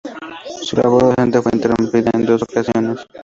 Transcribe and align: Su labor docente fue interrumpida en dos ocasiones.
Su 0.63 0.77
labor 0.77 1.03
docente 1.03 1.43
fue 1.43 1.51
interrumpida 1.53 2.09
en 2.15 2.25
dos 2.25 2.41
ocasiones. 2.41 3.05